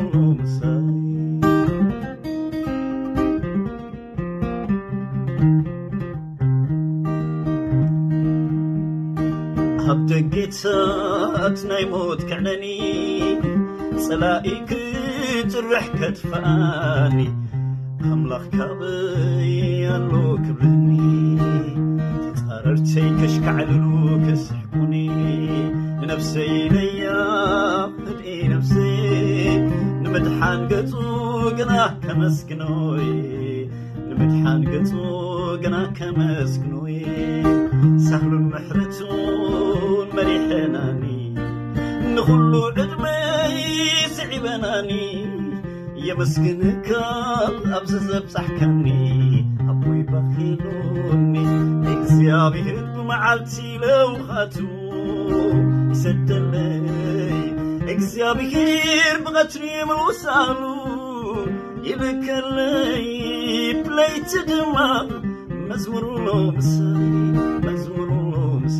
ኣብ 9.91 9.99
ደጌታ 10.09 10.35
እት 11.45 11.57
ናይ 11.69 11.83
ሞት 11.91 12.19
ክዕነኒ 12.29 12.65
ጸላኢክጽርሕ 14.03 15.85
ከትፈኣኒ 15.99 17.17
ኣምላኽ 18.09 18.43
ካቕበይ 18.53 19.53
ኣሎዎ 19.95 20.29
ክብህኒ 20.45 20.89
ተፃረርተይ 22.37 23.07
ከሽከዕቢሉ 23.19 23.87
ክስሕኩኒ 24.25 24.93
ንነፍሰይ 26.01 26.53
ነያ 26.75 27.07
እድኢ 28.11 28.35
ነፍሰይ 28.53 28.93
ንምድሓን 30.05 30.61
ገጹ 30.73 30.93
ገና 31.59 31.73
ከመስግኖይ 32.05 33.07
ንምድሓን 34.11 34.61
ገጹ 34.73 34.91
ገና 35.65 35.75
ከመስግኖይ 35.99 36.99
ሳኽሉም 38.07 38.45
ምሕርቱ 38.53 38.99
ንኩሉ 42.15 42.53
እድበይ 42.81 43.55
ስዒበናኒ 44.15 44.91
የመስግንካል 46.07 47.55
ኣብዘዘብፃሕከኒ 47.77 48.85
ኣወይ 49.71 50.01
ባኪሉኒ 50.11 51.35
እግዚያብሂር 51.93 52.79
ብመዓልت 52.95 53.53
ለውካት 53.83 54.55
ሰደለይ 56.01 57.37
እግዚያብሂር 57.93 59.15
ብቐትሪምውሳሉ 59.27 60.61
ይበከለይ 61.89 63.07
ለይት 63.99 64.33
ድማ 64.51 64.77
መዝሙሩሎ 65.69 66.25
ም 66.51 66.67
መዝሩሎ 67.67 68.11
ምሰ 68.65 68.79